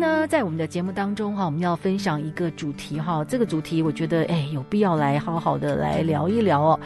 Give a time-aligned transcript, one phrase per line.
[0.00, 6.80] 呢，在我们的节目当中哈，我们要分享一个主题哈，这个主题我觉得哎，有必要来好好的来聊一聊哦。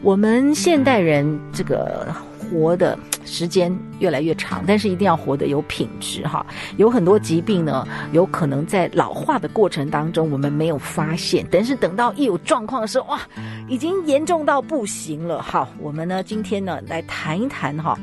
[0.00, 6.46] 我们现代人这个活的时间越来越长，但是一定要活得有品质哈。
[6.76, 13.20] 有很多疾病呢，有可能在老化的过程当中我们没有发现，但是等到一有状况的时候，哇，
[13.68, 15.42] 已经严重到不行了。
[15.42, 17.98] 好，我们呢今天呢来谈一谈哈。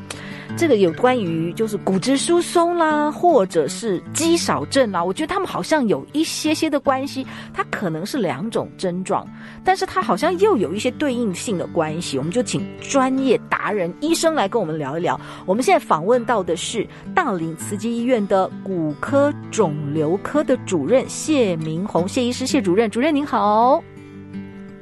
[0.57, 9.25] 这个有关于就是骨质疏松啦，或者是肌少症啦，我觉得他们好像有一些些的关系，它可能是两种症状，
[9.63, 12.17] 但是它好像又有一些对应性的关系。
[12.17, 15.19] 我们就请专业达人医生来跟我们聊一聊。
[15.45, 16.85] 我们现在访问到的是
[17.15, 23.81] 大林慈济医院的骨科肿瘤科的主任谢明宏谢医师，谢主任，主任您好。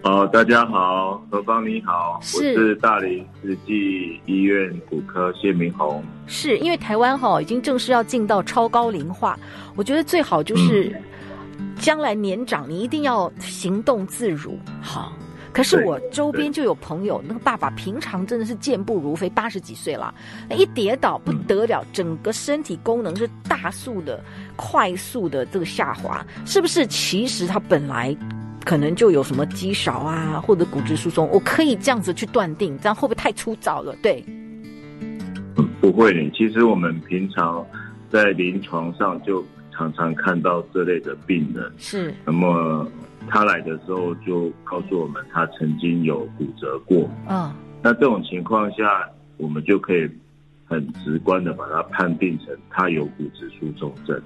[0.10, 6.02] 好，大家好，何芳你好，是我是大林慈济医院骨科谢明宏。
[6.28, 9.38] 是因为台湾哈已经正式要进到超高龄化，
[9.76, 10.96] 我觉得最好就是
[11.78, 14.58] 将来年长你一定要行动自如。
[14.82, 15.12] 好，
[15.52, 20.16] 可是我周边就有朋友，那个爸爸平常真的是健步如飞，八十几岁了，
[20.56, 24.24] 一跌倒不得了，整个身体功能是大速的、
[24.56, 26.88] 快速的这个下滑，是不是？
[26.88, 28.16] 其实他本来。
[28.68, 33.96] 可能就有什么肌少啊，或者骨质疏松，我可以这样子去断定，这样会不会太粗糙了？
[34.04, 34.22] 对，
[35.56, 36.30] 嗯，不会。
[36.32, 37.66] 其实我们平常
[38.10, 42.14] 在临床上就常常看到这类的病人，是。
[42.26, 42.86] 那么
[43.30, 47.10] 他来的时候就告诉我们，他曾经有骨折过。
[47.30, 47.50] 嗯。
[47.82, 50.06] 那这种情况下，我们就可以
[50.66, 54.22] 很直观的把它判定成他有骨质疏松症。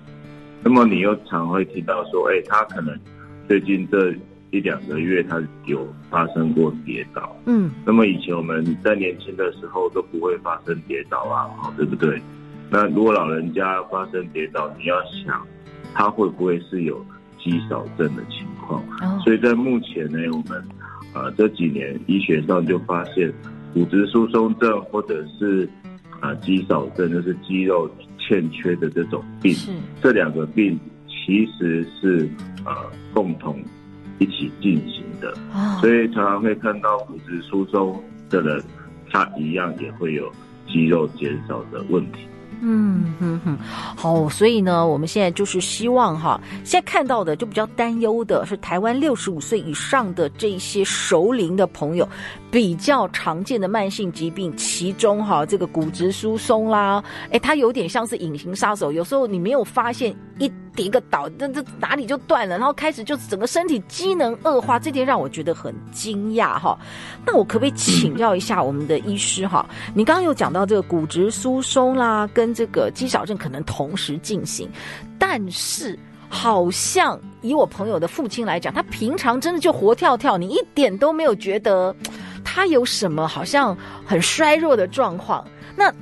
[0.64, 3.00] 那么你又常会听到说，哎，他可能
[3.48, 4.12] 最近这。
[4.52, 7.36] 一两个月，他有发生过跌倒。
[7.46, 12.22] 嗯，那么以前我们在年轻的时候都不会发生跌倒啊，对不对？
[12.70, 15.46] 那如果老人家发生跌倒，你要想
[15.94, 17.04] 他会不会是有
[17.40, 18.82] 肌少症的情况？
[19.02, 20.64] 哦，所以在目前呢，我们
[21.14, 23.34] 呃这几年医学上就发现
[23.74, 25.68] 骨质疏松症或者是
[26.20, 27.90] 啊肌少症，就是肌肉
[28.20, 29.56] 欠缺的这种病，
[30.02, 32.30] 这两个病其实是
[32.66, 32.74] 呃
[33.14, 33.58] 共同。
[34.22, 35.34] 一起进行的，
[35.80, 38.00] 所以常常会看到骨质疏松
[38.30, 38.64] 的人，
[39.10, 40.32] 他一样也会有
[40.68, 42.20] 肌肉减少的问题。
[42.64, 43.58] 嗯哼哼，
[43.98, 52.08] 好，所以呢，我们现在就是希望哈，现在看到的就比较担忧的是台湾六十五岁以上的这些熟龄的朋友，
[52.52, 66.78] 比较常见的慢性疾病，其中哈这个骨质疏松啦，哎，它有点像是隐形杀手，有时候你没有发现，一跌个倒，这这哪里就断了，然后开始就整个身体机能恶化，这点让我觉得很惊讶哈。
[67.26, 69.66] 那我可不可以请教一下我们的医师哈？
[69.94, 74.70] 你刚刚有讲到这个骨质疏松啦，跟这个肌少症可能同时进行，
[75.20, 75.98] 但是
[76.30, 81.94] 好像以我朋友的父亲来讲，他平常真的就活跳跳，你一点都没有觉得
[82.44, 85.46] 他有什么好像很衰弱的状况。
[85.76, 85.94] 那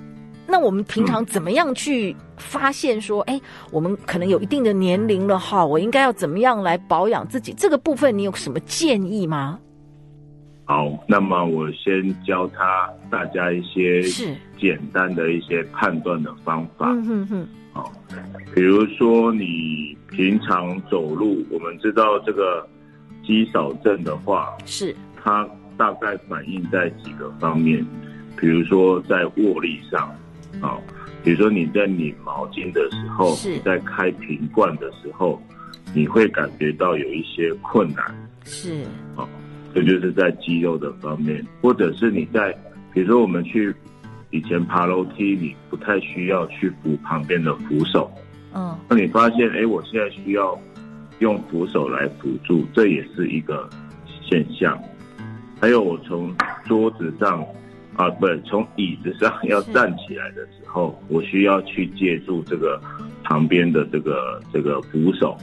[0.49, 3.39] 那我们平常怎么样去发现说，哎，
[3.71, 7.53] 我们可能有一定的年龄了哈，我应该要怎么样来保养自己？
[7.55, 9.59] 这个部分你有什么建议吗？
[10.65, 14.03] 好，那么我先教他大家一些
[14.59, 16.87] 简单的一些判断的方法。
[16.89, 17.47] 嗯哼哼。
[17.71, 17.91] 好，
[18.53, 22.67] 比如说你平常走路，我们知道这个
[23.25, 27.85] 肌少症的话，是它大概反映在几个方面，
[28.37, 30.11] 比如说在握力上，
[30.61, 30.77] 啊，
[31.23, 35.41] 比如说你在拧毛巾的时候，你在开瓶罐的时候，
[35.93, 38.05] 你会感觉到有一些困难。
[38.43, 38.83] 是，
[39.15, 39.27] 啊。
[39.71, 42.51] 这就是在肌肉的方面，或者是你在，
[42.91, 43.71] 比如说我们去
[44.31, 48.11] 以前爬楼梯，你不太需要去扶旁边的扶手，
[48.51, 50.59] 嗯，那你发现，哎，我现在需要
[51.19, 53.69] 用扶手来辅助，这也是一个
[54.27, 54.75] 现象。
[55.61, 56.35] 还有我从
[56.65, 57.45] 桌子上
[57.99, 62.81] 啊，不是从椅子上要站起来的时候，我需要去借助这个
[63.25, 65.37] 旁边的这个这个扶手，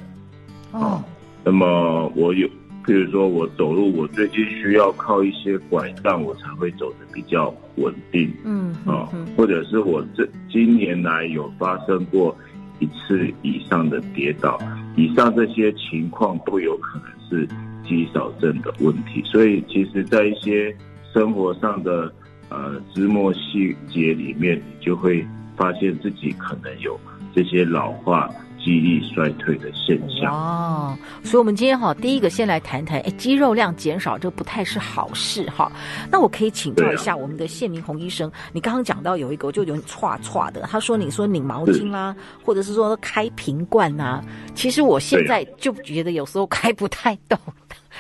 [0.73, 1.05] 哦，
[1.45, 2.49] 那么我有。
[2.87, 8.33] 譬如说，我走路，我最近需要靠一些拐杖，我才会走的比较稳定。
[8.45, 12.33] 嗯，啊，或者是我这今年来有发生过
[12.79, 14.57] 一次以上的跌倒，
[14.97, 17.45] 以上这些情况都有可能是
[17.85, 19.21] 肌少症的问题。
[19.25, 20.73] 所以，其实，在一些
[21.13, 22.09] 生活上的
[22.57, 25.25] 呃枝末细节里面，你就会
[25.57, 26.99] 发现自己可能有
[27.35, 28.31] 这些老化。
[28.59, 35.71] 肌力衰退的现象哦，所以，我们今天哈，第一个先来谈谈，哎，肌肉量减少，这不太是好事哈。
[36.11, 44.25] 那我可以请教一下我们的谢明宏医生，你刚刚讲到有一个，就有点剉剉的，他说你说拧毛巾啦、啊，或者是说开瓶罐呐、啊，
[44.57, 47.39] 其实我现在就觉得有时候开不太动，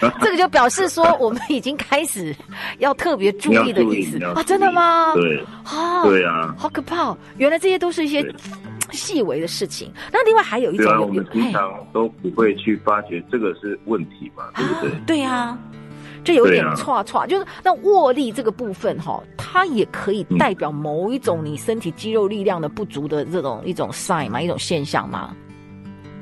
[0.21, 2.35] 这个就表示说我们已经开始
[2.79, 5.13] 要特别注意的意思啊，真的吗？
[5.15, 8.25] 对，啊，对啊，好可怕，原来这些都是一些。
[8.93, 14.91] 细微的事情，那另外还有一种，我们平常都不会去发觉这个是问题嘛，对不对？
[15.05, 15.59] 对啊，
[16.23, 25.35] 这有点剉剉，就是那握力这个部分哈，它也可以代表某一种你身体肌肉力量的不足的这种一种 sign 嘛，一种现象嘛。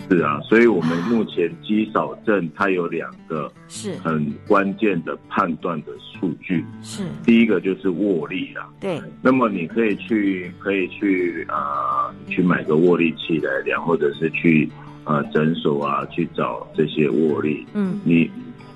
[0.08, 8.68] 是啊，所以我们目前肌少症它有两个是很关键的判断的数据，是第一个就是握力啦。
[8.78, 14.68] 对，那么你可以去可以去啊、呃、去买个握力器来量，或者是去
[15.04, 17.66] 啊诊所啊去找这些握力。
[17.72, 18.30] 嗯，你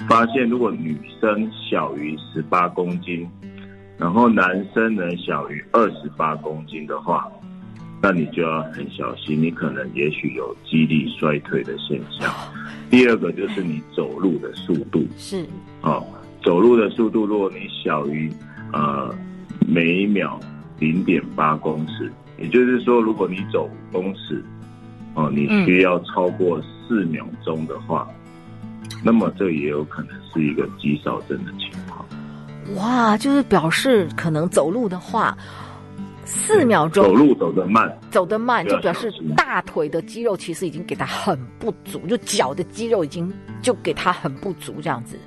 [0.08, 3.28] 发现如果女生小于十八公斤，
[3.98, 7.30] 然后男生呢小于二十八公斤的话。
[8.00, 12.33] 那你就要很小心，你可能也许有肌力衰退的现象。
[12.89, 15.45] 第二个就是你走路的速度是，
[15.83, 16.06] 哦，
[16.45, 18.33] 走路的速度，如果你小于
[18.73, 19.12] 呃
[19.67, 20.39] 每秒
[20.79, 24.45] 零点八公尺，也就是说，如果你走五公尺，
[25.15, 28.09] 哦，你需要超过四秒钟的话，
[28.62, 32.06] 嗯，那么这也有可能是一个肌少症的情况。
[32.77, 35.37] 哇，就是表示可能走路的话。
[36.28, 43.32] 四秒钟走路走得慢，走得慢就表示大腿的肌肉其实已经给它很不足，就脚的肌肉已经
[43.62, 45.19] 就给它很不足这样子。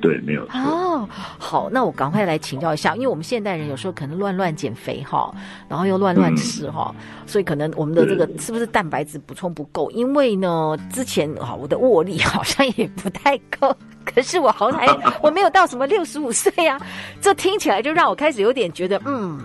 [0.00, 0.58] 对，没有错。
[0.58, 5.30] 哦，好，那我赶快来请教一下，因为我们现代人有时候可能乱乱减肥哈，
[5.68, 9.90] 然后又乱乱吃哈，嗯，所以可能我们的这个是不是蛋白质补充不够？
[9.90, 13.74] 因为呢，之前啊我的握力好像也不太够，
[14.04, 16.80] 可是我好歹 我没有到什么六十五岁呀，
[17.20, 19.38] 这听起来就让我开始有点觉得嗯。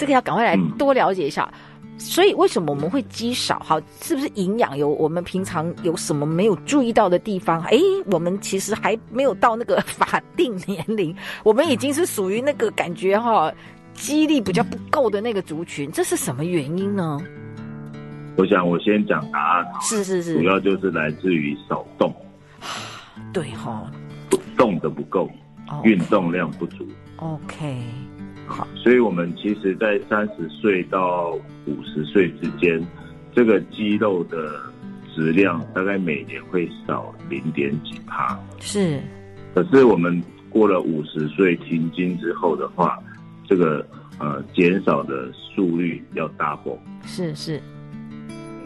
[0.00, 1.46] 这个要赶快来多了解一下，
[1.82, 3.58] 嗯，所以为什么我们会肌少？
[3.58, 7.60] 哈，是不是营养有我们平常有什么没有注意到的地方？
[7.64, 7.76] 哎，
[8.06, 11.14] 我们其实还没有到那个法定年龄，
[11.44, 13.52] 我们已经是属于那个感觉哈，
[13.92, 17.20] 肌力比较不够的那个族群，这是什么原因呢？
[18.36, 22.14] 我想我先讲答案，是是是，主要就是来自于少动，
[23.34, 23.90] 对哈，
[24.56, 25.30] 动的不够.
[25.84, 26.84] 运动量不足
[27.18, 27.76] ，OK。
[28.50, 32.84] 好，所以，我们其实，在三十岁到五十岁之间，
[33.32, 34.60] 这个肌肉的
[35.14, 38.38] 质量大概每年会少零点几帕。
[38.58, 39.00] 是，
[39.54, 42.98] 可是我们过了五十岁停经之后的话，
[43.46, 43.86] 这个
[44.18, 46.78] 呃减少的速率要 double。
[47.04, 47.60] 是是。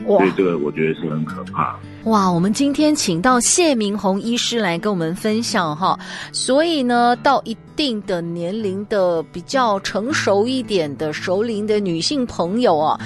[0.06, 1.78] 所以这个我觉得是很可怕。
[2.04, 5.98] 哇，我们今天请到谢明宏医师来跟我们分享哈，
[6.32, 13.00] 所以呢，到一定的年龄的比较成熟一点的熟龄的女性朋友啊，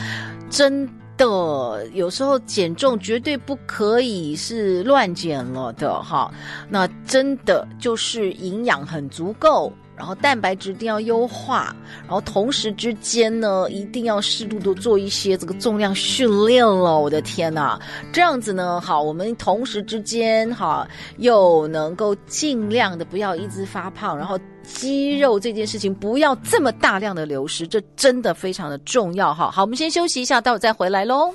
[0.50, 6.30] 真的有时候减重绝对不可以是乱减了的哈，
[6.68, 9.72] 那真的就是营养很足够。
[9.98, 16.98] 然后蛋白质一定要优化，然后同时之间呢，一定要适度的做一些这个重量训练了。
[16.98, 17.78] 我的天哪，
[18.12, 20.86] 这样子呢，好，我们同时之间哈，
[21.16, 29.50] 又能够尽量的不要一直发胖，然后肌肉这件事情不要这么大量的流失，这真的非常的重要哈。
[29.50, 31.34] 好，我们先休息一下，待会再回来喽。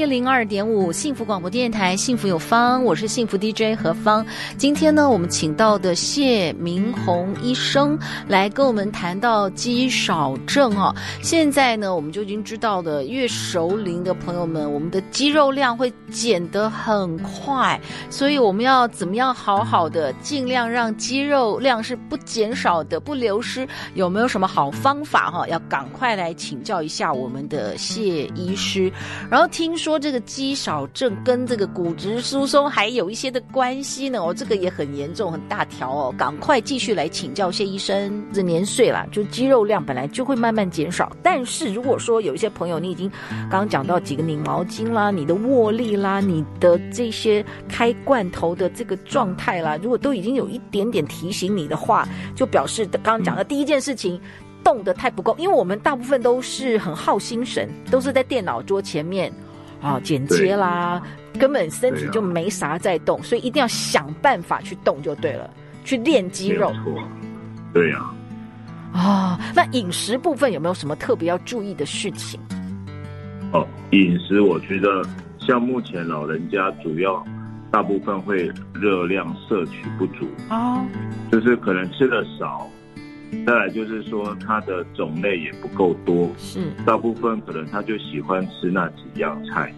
[0.00, 4.24] 一零二点五幸福广播电台，幸福有方，我是幸福 DJ 何芳。
[4.56, 10.90] 今天呢，我们请到的谢明红医生来跟我们谈到肌少症哦。
[11.22, 17.78] 现在呢，我们就已经知道的，越熟龄的朋友们，我们的肌肉量会减得很快，
[18.08, 23.68] 所以我们要怎么样好好的，尽量让肌肉量是不减少的，不流失。
[23.92, 25.46] 有没有什么好方法哈？
[25.46, 28.90] 要赶快来请教一下我们的谢医师，
[29.30, 29.46] 然后。
[29.50, 34.20] 听说说这个肌少症跟这个骨质疏松还有一些的关系呢？
[34.20, 36.14] 哦，这个也很严重，很大条哦。
[36.16, 38.24] 赶快继续来请教谢医生。
[38.32, 41.10] 这年岁了，就肌肉量本来就会慢慢减少。
[41.24, 43.10] 但是如果说有一些朋友，你已经
[43.50, 54.20] 刚刚讲到几个拧毛巾啦，你的握力啦，你的这些开罐头的这个状态啦，如果都已经有一点点提醒你的话，就表示刚刚讲的第一件事情。
[54.62, 59.32] 动得太不够，因为我们大部分都是很耗心神，都是在电脑桌前面
[59.80, 61.02] 啊剪接啦，
[61.38, 65.48] 根本身体就没啥在动，啊、所以一定要想办法去动就对了，
[65.84, 66.72] 去练肌肉。
[67.72, 68.10] 对呀。
[68.92, 72.40] 啊，那饮食部分有没有什么特别要注意的事情？
[73.52, 75.02] 哦，饮食我觉得
[75.38, 77.24] 像目前老人家主要
[77.70, 80.84] 大部分会热量摄取不足啊，
[81.30, 82.68] 就是可能吃的少。
[83.46, 89.72] 再来就是说，它的种类也不够多，是大部分可能他就喜欢吃那几样菜，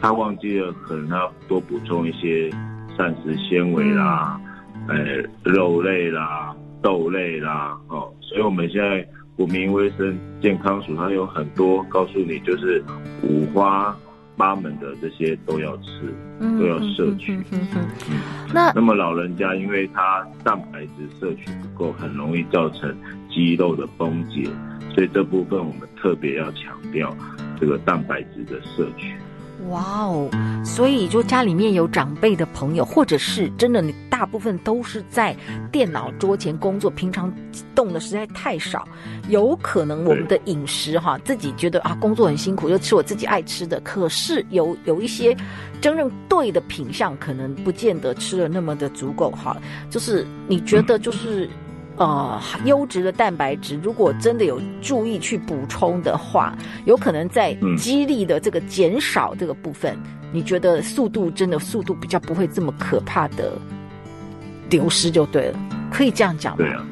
[0.00, 2.50] 他忘记了可能要多补充一些
[2.96, 4.40] 膳食纤维啦，
[4.88, 9.06] 呃、嗯哎，肉类啦、豆类啦，哦，所以我们现在
[9.36, 12.82] 国民卫生健康署它有很多告诉你，就是
[13.22, 13.96] 五花。
[14.40, 16.14] 八门的这些都要吃，
[16.58, 17.38] 都要摄取。
[17.52, 17.84] 嗯，
[18.54, 22.96] 那那么老人家，因为他蛋白质摄取不够，很容易造成
[23.28, 24.48] 肌肉的崩解，
[24.94, 27.14] 所以这部分我们特别要强调
[27.60, 29.14] 这个蛋白质的摄取。
[29.68, 30.28] 哇哦，
[30.64, 35.36] 所以就家里面有长辈的朋友，或者是真的你大部分都是在
[35.70, 37.32] 电脑桌前工作，平常
[37.74, 38.88] 动的实在太少，
[39.28, 45.36] 有可能我们的饮食哈，自己觉得啊工作很辛苦，就吃我自己爱吃的，可是有有一些
[45.80, 49.56] 真正对的品相，可能不见得吃的那么的足够哈，
[49.90, 51.48] 就是你觉得就是。
[52.00, 63.52] 呃，优质的蛋白质，如果真的有注意去补充的话，有可能在肌力的这个减少这个部分，嗯、你觉得速度真的速度比较不会这么可怕的
[64.70, 65.60] 流失就对了，
[65.92, 66.64] 可以这样讲吗？
[66.64, 66.86] 对啊。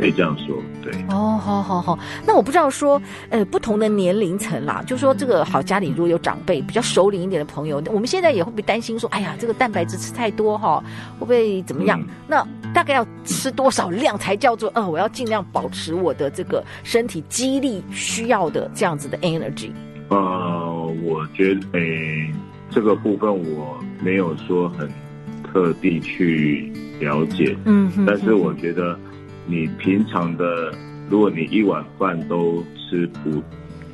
[0.00, 1.98] 可以这样说，对哦，好好好。
[2.26, 10.82] 那我不知道说，呃，不同的年龄层啦，就说这个好，家里如果有长辈比较熟龄一点的朋友，我们现在也会不会担心说，哎呀，这个蛋白质吃太多哈，
[11.18, 12.00] 会不会怎么样？
[12.00, 19.70] 嗯、那大概要吃多少量才叫做，呃，我要尽量保持我的这个身体肌力需要的这样子的 energy？
[20.08, 22.32] 呃，我觉得，诶，
[22.70, 24.88] 这个部分我没有说很
[25.52, 28.98] 特地去了解，嗯，但是我觉得。
[29.46, 30.72] 你平常的，
[31.08, 33.42] 如果你一碗饭都吃不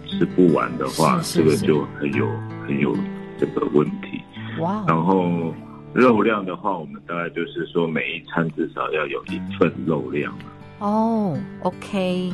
[0.06, 2.28] 吃不完的话，是是是这个就很有
[2.66, 2.96] 很有
[3.38, 4.20] 这个问题。
[4.60, 4.84] 哇！
[4.86, 5.54] 然后
[5.92, 10.32] 肉量的话，我们大概就是说每一餐至少要有一份肉量。
[10.78, 12.32] 哦，OK，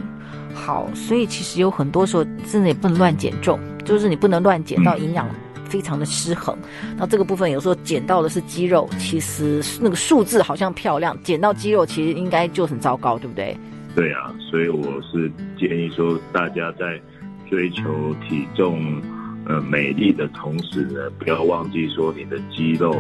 [0.53, 5.29] 好，所以其实有很多时候真的也不能乱减重，就是你不能乱减到营养。
[5.73, 6.55] 非常的失衡，
[6.99, 13.57] 那这个部分有时候减到的是肌肉，其实那个数字好像漂亮，减到肌肉其实应该就很糟糕，对不对？
[13.95, 17.01] 对啊，所以我是建议说，大家在
[17.49, 19.01] 追求体重
[19.47, 22.95] 呃美丽的同时呢，不要忘记说你的肌肉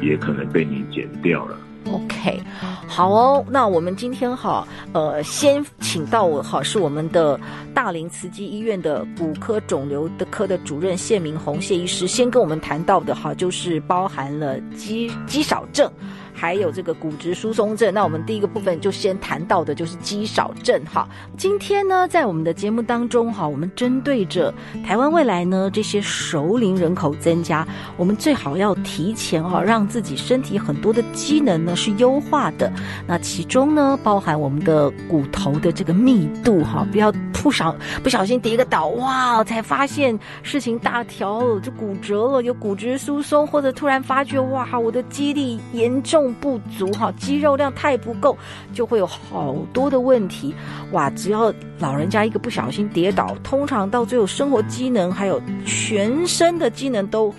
[0.00, 1.58] 也可能被你减掉了。
[1.92, 2.42] OK，
[2.88, 7.38] 好哦，那我们今天哈，呃，先请到我哈，是我们的
[7.74, 15.90] 大林慈济医院的骨科肿瘤的科的主任谢明红谢医师，先跟我们谈到的哈，就是包含了肌肌少症。
[16.34, 21.08] 还有这个骨质疏松症，那我们第一个部分就先谈到的就是肌少症哈。
[21.38, 24.52] 今天呢，在我们的节目当中哈，我们针对着
[24.84, 32.70] 台湾未来呢这些熟龄人口增加，我们最好要提前哈，让自己身体很多的机能呢是优化的。
[33.06, 37.12] 那其中呢，包含我们的骨头的这个密度哈，不要
[37.44, 46.24] 不少不小心跌个倒哇，才发现事情大条了就骨折了，有骨质疏松，或者突然发觉哇，我的肌力严重。
[46.40, 48.34] 不足哈，肌肉量太不够，
[48.72, 50.54] 就会有好多的问题
[50.92, 51.10] 哇！
[51.10, 57.34] 只要老人家一个不小心跌倒，通常到最后生活机能还有全身的机能都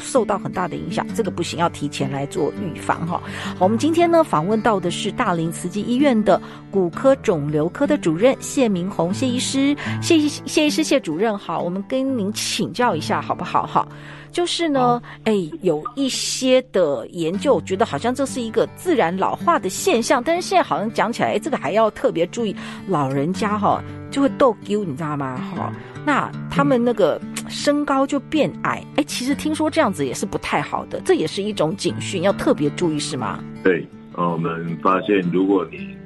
[0.00, 3.20] 受到很大的影响，这个不行，要提前来做预防哈。
[3.58, 13.86] 好，我们今天呢访问到的是大林慈济医院的骨科肿瘤科的主任谢明宏谢医师，谢谢医师谢主任好，我们跟您请教一下好不好哈？
[14.32, 22.54] 就是呢，哎，有一些的研究觉得好像这是一个自然老化的现象，但是现在好像讲起来，哎，这个还要特别注意，
[22.86, 25.40] 老人家哈就会逗丢，你知道吗？
[25.56, 25.72] 哈，
[26.06, 33.42] 那他们那个身高就变矮，哎，其实听说这样子也是不太好的，这也是一种警讯，要特别注意，是吗？
[33.64, 35.96] 对，我们发现如果你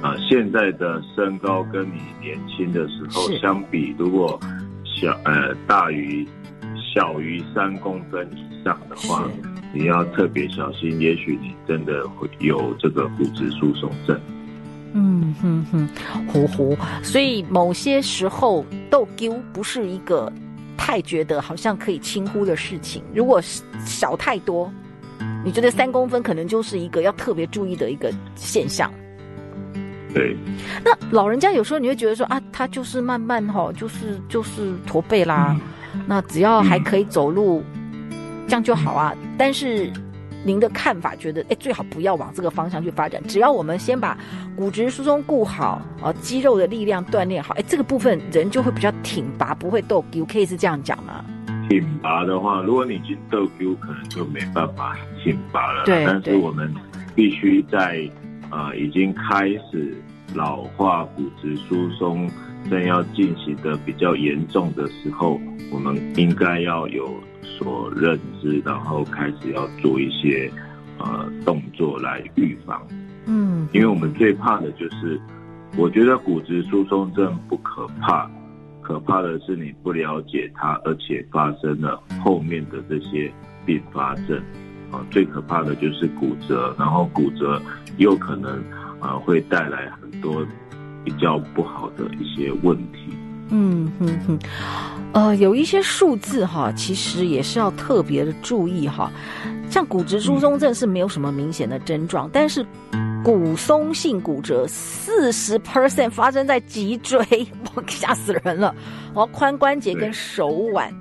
[0.00, 4.40] 啊现在的身高跟你年轻的时候相比，如果
[4.84, 6.26] 小呃大于。
[6.94, 9.28] 小于三公分以上的话，
[9.70, 14.18] 你要特别小心，也许你真的会有这个骨质疏松症。
[14.98, 15.86] 嗯哼哼，
[16.26, 20.32] 呼呼，所以某些时候逗丢不是一个
[20.74, 23.02] 太觉得好像可以轻忽的事情。
[23.14, 23.38] 如果
[23.84, 24.72] 小太多，
[25.44, 28.90] 你觉得三公分可能就是一个要特别注意的一个现象。
[30.14, 30.34] 对，
[30.82, 35.54] 那老人家有时候你会觉得说啊，他就是慢慢哈，就是就是驼背啦，
[35.92, 39.14] 嗯、那只要还可以走路，嗯、这样就好啊。
[39.36, 39.92] 但是。
[40.46, 43.20] 您的看法觉得，哎，最好不要往这个方向去发展。
[43.26, 44.16] 只要我们先把
[44.54, 50.24] 骨质疏松顾好，啊，肌肉的力量锻炼好，哎，这个部分人就会比较挺拔，不会逗丢。
[50.24, 51.24] 可以是这样讲吗？
[51.68, 55.84] 挺拔的话，如果你已经逗丢，可能就没办法挺拔了。
[55.84, 56.72] 对，但是我们
[57.16, 58.08] 必须在
[58.48, 60.00] 啊、呃，已经开始
[60.32, 62.30] 老化、骨质疏松
[62.70, 65.40] 正要进行的比较严重的时候，
[65.72, 67.12] 我们应该要有。
[67.56, 70.50] 所认知，然后开始要做一些
[70.98, 72.80] 呃动作来预防。
[73.26, 75.20] 嗯，因为我们最怕的就是，
[75.76, 78.30] 我觉得骨质疏松症不可怕，
[78.80, 83.32] 可怕的是你不了解它，而且发生了后面的这些
[83.64, 84.40] 并发症。
[84.92, 87.60] 啊，最可怕的就是骨折，然后骨折
[87.96, 88.62] 又可能
[89.00, 90.46] 啊会带来很多
[91.04, 93.12] 比较不好的一些问题。
[93.50, 94.38] 嗯哼哼。
[95.16, 99.10] 呃，有一些数字哈，其实也是要特别的注意哈。
[99.70, 102.62] 像骨质疏松症是没有什么明显的症状，但是
[103.24, 107.18] 骨松性骨折四十 percent 发生在脊椎，
[107.74, 108.74] 哇，吓死人了！
[109.06, 110.92] 然后髋关节跟手腕，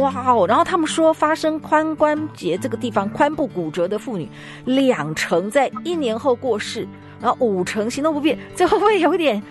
[0.00, 0.46] 哇哦！
[0.48, 4.26] 然后他们说，发生髋关节这个地方髋部骨折的妇女，
[4.64, 6.88] 两成在一年后过世，
[7.20, 9.42] 然后五成行动不便，这会不会有点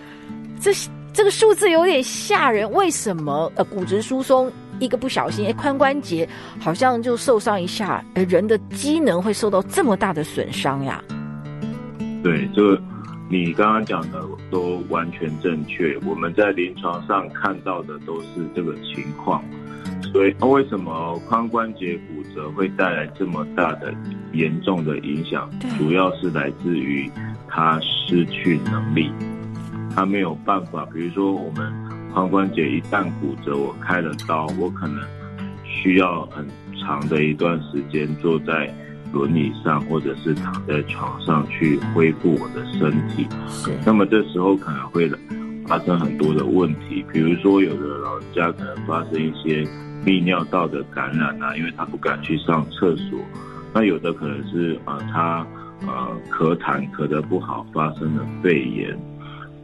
[0.60, 0.72] 这？
[1.18, 3.50] 这个数字有点吓人，为什么？
[3.56, 4.48] 呃，骨质疏松
[4.78, 6.28] 一个不小心，哎，髋关节
[6.60, 11.02] 好像就受伤一下，哎，人的机能会受到这么大的损伤呀？
[12.22, 12.80] 对，这个
[13.28, 15.98] 你刚刚讲的都完全正确。
[16.06, 19.42] 我们在临床上看到的都是这个情况，
[20.12, 23.92] 所以为什么髋关节骨折会带来这么大的
[24.32, 25.50] 严重的影响？
[25.76, 27.10] 主要是来自于
[27.48, 29.10] 它失去能力。
[29.94, 31.72] 他没有办法，比如说我们
[32.14, 35.00] 髋关节一旦骨折，我开了刀，我可能
[35.64, 36.46] 需要很
[36.80, 38.72] 长的一段时间坐在
[39.12, 43.26] 轮椅上，或者是躺在床上去恢复我的身体。
[43.48, 43.70] 是。
[43.84, 45.10] 那么这时候可能会
[45.66, 49.64] 发生很多的问题，比如说有的老人家可能发生一些
[50.04, 53.18] 泌尿道的感染啊，因为他不敢去上厕所。
[53.74, 55.46] 那有的可能是啊、呃，他
[55.86, 58.98] 呃咳痰咳得不好，发生了肺炎。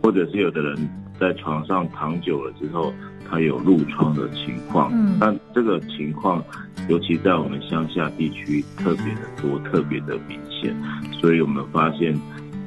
[0.05, 0.77] 或者是有的人
[1.19, 2.93] 在床上躺久了之后，
[3.27, 6.45] 他有褥疮的情况，嗯，但这个情况，
[6.91, 10.77] 尤其在我们乡下地区特别的多，特别的明显，
[11.23, 12.13] 所以我们发现，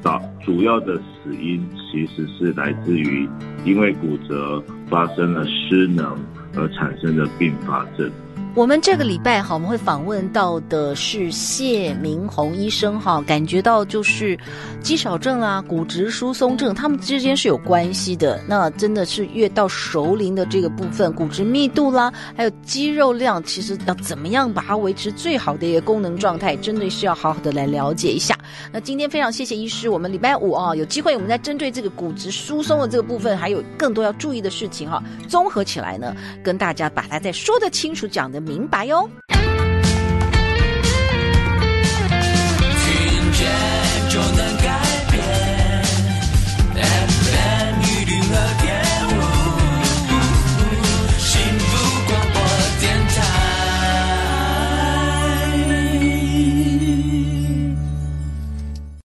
[0.02, 3.30] 主主要的死因其实是来自于
[3.64, 6.18] 因为骨折发生了失能
[6.56, 8.10] 而产生的并发症。
[8.58, 14.36] 我们这个礼拜哈，我们会访问到的是谢明宏医生哈，感觉到就是
[14.82, 18.42] 肌少症啊、骨质疏松症，他们之间是有关系的。
[18.48, 28.36] 那真的是越到熟龄的这个部分，骨质密度啦，还有肌肉量，其实要怎么样把它维持最好的一个功能状态，真的是要好好的来了解一下。
[28.72, 39.10] 那今天非常谢谢医师，我们礼拜五啊有机会，我们再针对这个骨质疏松的这个部分，还有更多要注意的事情哈，综合起来呢，跟大家把它再说得清楚，讲得明白哟。